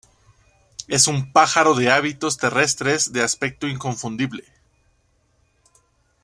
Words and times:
Es 0.87 1.05
un 1.05 1.31
pájaro 1.31 1.75
de 1.75 1.91
hábitos 1.91 2.37
terrestres 2.37 3.13
de 3.13 3.21
aspecto 3.21 3.67
inconfundible. 3.67 4.43